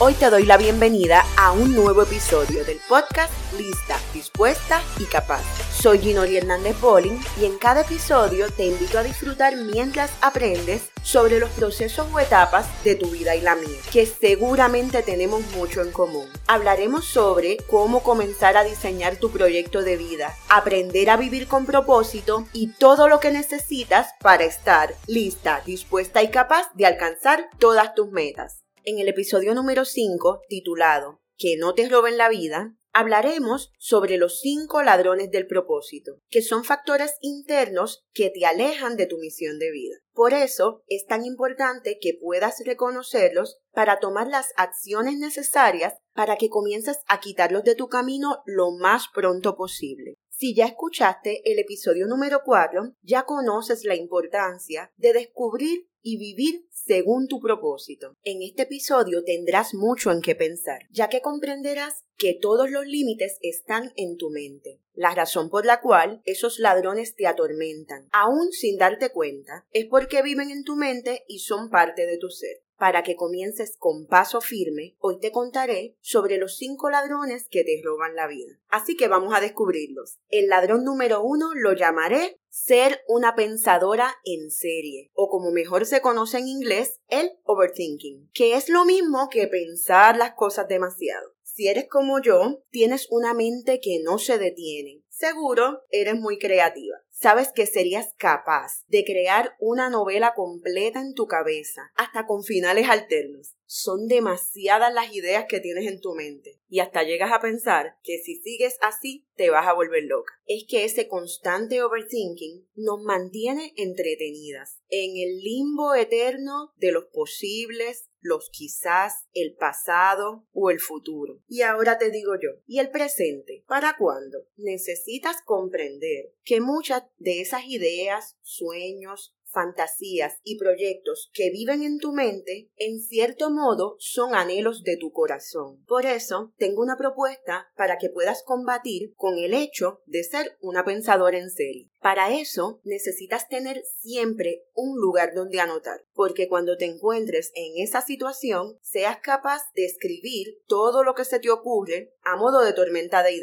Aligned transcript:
Hoy 0.00 0.14
te 0.14 0.30
doy 0.30 0.44
la 0.44 0.56
bienvenida 0.56 1.24
a 1.36 1.50
un 1.50 1.74
nuevo 1.74 2.02
episodio 2.02 2.64
del 2.64 2.78
podcast 2.88 3.32
Lista, 3.58 3.98
Dispuesta 4.14 4.80
y 5.00 5.06
Capaz. 5.06 5.42
Soy 5.72 5.98
Ginori 5.98 6.36
Hernández 6.36 6.80
Bolling 6.80 7.20
y 7.40 7.46
en 7.46 7.58
cada 7.58 7.80
episodio 7.80 8.48
te 8.48 8.66
invito 8.66 9.00
a 9.00 9.02
disfrutar 9.02 9.56
mientras 9.56 10.12
aprendes 10.20 10.92
sobre 11.02 11.40
los 11.40 11.50
procesos 11.50 12.06
o 12.12 12.20
etapas 12.20 12.68
de 12.84 12.94
tu 12.94 13.10
vida 13.10 13.34
y 13.34 13.40
la 13.40 13.56
mía, 13.56 13.80
que 13.92 14.06
seguramente 14.06 15.02
tenemos 15.02 15.42
mucho 15.56 15.82
en 15.82 15.90
común. 15.90 16.28
Hablaremos 16.46 17.04
sobre 17.04 17.56
cómo 17.68 18.04
comenzar 18.04 18.56
a 18.56 18.62
diseñar 18.62 19.16
tu 19.16 19.32
proyecto 19.32 19.82
de 19.82 19.96
vida, 19.96 20.32
aprender 20.48 21.10
a 21.10 21.16
vivir 21.16 21.48
con 21.48 21.66
propósito 21.66 22.46
y 22.52 22.68
todo 22.68 23.08
lo 23.08 23.18
que 23.18 23.32
necesitas 23.32 24.10
para 24.20 24.44
estar 24.44 24.94
lista, 25.08 25.60
dispuesta 25.66 26.22
y 26.22 26.30
capaz 26.30 26.72
de 26.74 26.86
alcanzar 26.86 27.50
todas 27.58 27.96
tus 27.96 28.12
metas. 28.12 28.67
En 28.84 28.98
el 28.98 29.08
episodio 29.08 29.54
número 29.54 29.84
5, 29.84 30.42
titulado 30.48 31.20
Que 31.36 31.56
no 31.58 31.74
te 31.74 31.88
roben 31.88 32.16
la 32.16 32.28
vida, 32.28 32.76
hablaremos 32.92 33.72
sobre 33.78 34.16
los 34.16 34.40
cinco 34.40 34.82
ladrones 34.82 35.30
del 35.30 35.46
propósito, 35.46 36.20
que 36.28 36.42
son 36.42 36.64
factores 36.64 37.16
internos 37.20 38.04
que 38.12 38.30
te 38.30 38.46
alejan 38.46 38.96
de 38.96 39.06
tu 39.06 39.18
misión 39.18 39.58
de 39.58 39.70
vida. 39.70 39.96
Por 40.12 40.32
eso 40.32 40.82
es 40.86 41.06
tan 41.06 41.24
importante 41.24 41.98
que 42.00 42.18
puedas 42.20 42.62
reconocerlos 42.64 43.58
para 43.72 43.98
tomar 43.98 44.28
las 44.28 44.52
acciones 44.56 45.18
necesarias 45.18 45.94
para 46.14 46.36
que 46.36 46.48
comiences 46.48 46.98
a 47.08 47.20
quitarlos 47.20 47.64
de 47.64 47.74
tu 47.74 47.88
camino 47.88 48.42
lo 48.46 48.70
más 48.72 49.06
pronto 49.12 49.56
posible. 49.56 50.14
Si 50.28 50.54
ya 50.54 50.66
escuchaste 50.66 51.42
el 51.50 51.58
episodio 51.58 52.06
número 52.06 52.42
4, 52.44 52.94
ya 53.02 53.24
conoces 53.24 53.84
la 53.84 53.96
importancia 53.96 54.92
de 54.96 55.12
descubrir 55.12 55.88
y 56.00 56.16
vivir 56.16 56.66
según 56.88 57.28
tu 57.28 57.38
propósito. 57.38 58.16
En 58.24 58.42
este 58.42 58.62
episodio 58.62 59.22
tendrás 59.22 59.74
mucho 59.74 60.10
en 60.10 60.22
qué 60.22 60.34
pensar, 60.34 60.80
ya 60.90 61.10
que 61.10 61.20
comprenderás 61.20 62.06
que 62.16 62.32
todos 62.32 62.70
los 62.70 62.86
límites 62.86 63.38
están 63.42 63.92
en 63.94 64.16
tu 64.16 64.30
mente. 64.30 64.80
La 64.94 65.14
razón 65.14 65.50
por 65.50 65.66
la 65.66 65.82
cual 65.82 66.22
esos 66.24 66.58
ladrones 66.58 67.14
te 67.14 67.26
atormentan, 67.26 68.08
aún 68.10 68.52
sin 68.52 68.78
darte 68.78 69.10
cuenta, 69.10 69.66
es 69.70 69.84
porque 69.84 70.22
viven 70.22 70.50
en 70.50 70.64
tu 70.64 70.76
mente 70.76 71.24
y 71.28 71.40
son 71.40 71.68
parte 71.68 72.06
de 72.06 72.16
tu 72.16 72.30
ser. 72.30 72.62
Para 72.78 73.02
que 73.02 73.16
comiences 73.16 73.76
con 73.76 74.06
paso 74.06 74.40
firme, 74.40 74.94
hoy 75.00 75.18
te 75.18 75.32
contaré 75.32 75.96
sobre 76.00 76.38
los 76.38 76.56
cinco 76.56 76.90
ladrones 76.90 77.48
que 77.50 77.64
te 77.64 77.80
roban 77.84 78.14
la 78.14 78.28
vida. 78.28 78.60
Así 78.68 78.96
que 78.96 79.08
vamos 79.08 79.34
a 79.34 79.40
descubrirlos. 79.40 80.18
El 80.28 80.46
ladrón 80.46 80.84
número 80.84 81.20
uno 81.22 81.50
lo 81.56 81.72
llamaré 81.72 82.40
ser 82.48 83.00
una 83.08 83.34
pensadora 83.34 84.14
en 84.24 84.50
serie, 84.50 85.10
o 85.12 85.28
como 85.28 85.50
mejor 85.50 85.86
se 85.86 86.00
conoce 86.00 86.38
en 86.38 86.46
inglés, 86.46 87.00
el 87.08 87.32
overthinking, 87.42 88.30
que 88.32 88.54
es 88.54 88.68
lo 88.68 88.84
mismo 88.84 89.28
que 89.28 89.48
pensar 89.48 90.16
las 90.16 90.34
cosas 90.34 90.68
demasiado. 90.68 91.34
Si 91.42 91.66
eres 91.66 91.88
como 91.88 92.22
yo, 92.22 92.62
tienes 92.70 93.08
una 93.10 93.34
mente 93.34 93.80
que 93.80 94.00
no 94.04 94.18
se 94.18 94.38
detiene. 94.38 95.02
Seguro 95.08 95.82
eres 95.90 96.14
muy 96.14 96.38
creativa. 96.38 96.96
Sabes 97.20 97.50
que 97.52 97.66
serías 97.66 98.14
capaz 98.16 98.84
de 98.86 99.04
crear 99.04 99.56
una 99.58 99.90
novela 99.90 100.34
completa 100.36 101.00
en 101.00 101.14
tu 101.14 101.26
cabeza, 101.26 101.90
hasta 101.96 102.26
con 102.26 102.44
finales 102.44 102.88
alternos. 102.88 103.57
Son 103.70 104.08
demasiadas 104.08 104.94
las 104.94 105.14
ideas 105.14 105.44
que 105.46 105.60
tienes 105.60 105.86
en 105.86 106.00
tu 106.00 106.14
mente 106.14 106.58
y 106.70 106.80
hasta 106.80 107.02
llegas 107.02 107.32
a 107.32 107.40
pensar 107.40 107.98
que 108.02 108.16
si 108.16 108.36
sigues 108.36 108.78
así 108.80 109.26
te 109.36 109.50
vas 109.50 109.66
a 109.66 109.74
volver 109.74 110.04
loca. 110.04 110.32
Es 110.46 110.64
que 110.66 110.86
ese 110.86 111.06
constante 111.06 111.82
overthinking 111.82 112.66
nos 112.76 113.02
mantiene 113.02 113.74
entretenidas 113.76 114.80
en 114.88 115.18
el 115.18 115.40
limbo 115.40 115.94
eterno 115.94 116.72
de 116.76 116.92
los 116.92 117.04
posibles, 117.12 118.08
los 118.20 118.48
quizás, 118.50 119.26
el 119.34 119.54
pasado 119.54 120.46
o 120.52 120.70
el 120.70 120.80
futuro. 120.80 121.42
Y 121.46 121.60
ahora 121.60 121.98
te 121.98 122.10
digo 122.10 122.36
yo, 122.36 122.62
¿y 122.66 122.78
el 122.78 122.90
presente? 122.90 123.64
¿Para 123.68 123.98
cuándo? 123.98 124.46
Necesitas 124.56 125.42
comprender 125.44 126.32
que 126.42 126.62
muchas 126.62 127.02
de 127.18 127.42
esas 127.42 127.66
ideas, 127.66 128.38
sueños, 128.40 129.36
fantasías 129.58 130.38
y 130.44 130.56
proyectos 130.56 131.30
que 131.32 131.50
viven 131.50 131.82
en 131.82 131.98
tu 131.98 132.12
mente, 132.12 132.70
en 132.76 133.00
cierto 133.00 133.50
modo 133.50 133.96
son 133.98 134.36
anhelos 134.36 134.84
de 134.84 134.96
tu 134.96 135.10
corazón. 135.10 135.82
Por 135.88 136.06
eso, 136.06 136.52
tengo 136.58 136.80
una 136.80 136.96
propuesta 136.96 137.66
para 137.76 137.98
que 137.98 138.08
puedas 138.08 138.44
combatir 138.44 139.14
con 139.16 139.36
el 139.36 139.54
hecho 139.54 140.00
de 140.06 140.22
ser 140.22 140.56
una 140.60 140.84
pensadora 140.84 141.38
en 141.38 141.50
serie. 141.50 141.90
Para 142.00 142.32
eso, 142.32 142.80
necesitas 142.84 143.48
tener 143.48 143.82
siempre 143.98 144.64
un 144.74 144.98
lugar 144.98 145.34
donde 145.34 145.60
anotar, 145.60 146.04
porque 146.12 146.48
cuando 146.48 146.76
te 146.76 146.84
encuentres 146.84 147.50
en 147.54 147.82
esa 147.82 148.02
situación, 148.02 148.78
seas 148.82 149.18
capaz 149.20 149.62
de 149.74 149.84
escribir 149.84 150.58
todo 150.66 151.02
lo 151.02 151.14
que 151.14 151.24
se 151.24 151.40
te 151.40 151.50
ocurre 151.50 152.14
a 152.22 152.36
modo 152.36 152.62
de 152.62 152.72
tormenta 152.72 153.22
de. 153.22 153.38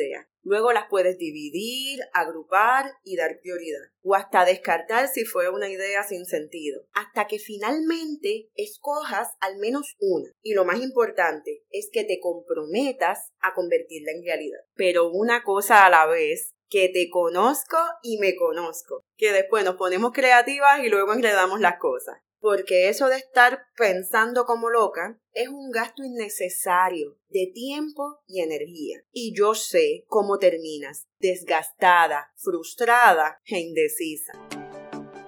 Luego 0.45 0.73
las 0.73 0.85
puedes 0.89 1.17
dividir, 1.17 2.01
agrupar 2.13 2.85
y 3.03 3.15
dar 3.15 3.39
prioridad. 3.41 3.81
O 4.03 4.13
hasta 4.13 4.45
descartar 4.45 5.07
si 5.07 5.25
fue 5.25 5.49
una 5.49 5.69
idea 5.69 6.03
sin 6.03 6.25
sentido. 6.25 6.85
Hasta 6.93 7.25
que 7.25 7.39
finalmente 7.39 8.49
escojas 8.53 9.29
al 9.39 9.57
menos 9.57 9.95
una. 9.99 10.29
Y 10.43 10.53
lo 10.53 10.63
más 10.63 10.79
importante 10.81 11.63
es 11.71 11.89
que 11.91 12.03
te 12.03 12.19
comprometas 12.19 13.31
a 13.39 13.55
convertirla 13.55 14.11
en 14.11 14.23
realidad. 14.23 14.59
Pero 14.75 15.09
una 15.09 15.43
cosa 15.43 15.83
a 15.83 15.89
la 15.89 16.05
vez 16.05 16.54
que 16.69 16.89
te 16.89 17.09
conozco 17.09 17.77
y 18.01 18.17
me 18.17 18.35
conozco. 18.35 19.03
Que 19.17 19.31
después 19.31 19.63
nos 19.63 19.75
ponemos 19.75 20.11
creativas 20.13 20.83
y 20.83 20.89
luego 20.89 21.13
enredamos 21.13 21.59
las 21.59 21.77
cosas 21.77 22.17
porque 22.45 22.89
eso 22.89 23.07
de 23.07 23.17
estar 23.17 23.63
pensando 23.75 24.45
como 24.45 24.69
loca 24.69 25.19
es 25.33 25.47
un 25.47 25.71
gasto 25.71 26.03
innecesario 26.03 27.17
de 27.29 27.51
tiempo 27.51 28.19
y 28.27 28.41
energía. 28.41 28.99
Y 29.11 29.35
yo 29.35 29.55
sé 29.55 30.05
cómo 30.07 30.37
terminas, 30.37 31.07
desgastada, 31.17 32.31
frustrada 32.35 33.41
e 33.45 33.59
indecisa. 33.61 34.33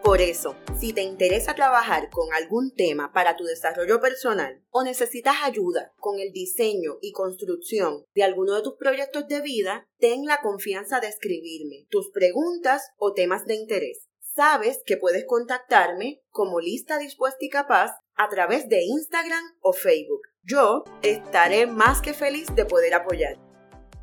Por 0.07 0.21
eso, 0.21 0.55
si 0.79 0.93
te 0.93 1.01
interesa 1.01 1.53
trabajar 1.53 2.09
con 2.09 2.31
algún 2.31 2.73
tema 2.73 3.11
para 3.11 3.35
tu 3.35 3.43
desarrollo 3.43 3.99
personal 3.99 4.63
o 4.69 4.85
necesitas 4.85 5.35
ayuda 5.43 5.91
con 5.97 6.19
el 6.19 6.31
diseño 6.31 6.97
y 7.01 7.11
construcción 7.11 8.05
de 8.15 8.23
alguno 8.23 8.55
de 8.55 8.61
tus 8.61 8.75
proyectos 8.75 9.27
de 9.27 9.41
vida, 9.41 9.85
ten 9.99 10.25
la 10.25 10.39
confianza 10.39 11.01
de 11.01 11.09
escribirme 11.09 11.87
tus 11.89 12.09
preguntas 12.11 12.83
o 12.95 13.11
temas 13.11 13.45
de 13.47 13.55
interés 13.55 14.07
sabes 14.33 14.81
que 14.85 14.97
puedes 14.97 15.25
contactarme 15.25 16.21
como 16.29 16.61
lista 16.61 16.99
dispuesta 16.99 17.43
y 17.43 17.49
capaz 17.49 17.97
a 18.15 18.29
través 18.29 18.69
de 18.69 18.83
Instagram 18.83 19.43
o 19.61 19.73
Facebook. 19.73 20.21
Yo 20.43 20.85
estaré 21.01 21.67
más 21.67 22.01
que 22.01 22.13
feliz 22.13 22.47
de 22.55 22.65
poder 22.65 22.93
apoyar. 22.93 23.39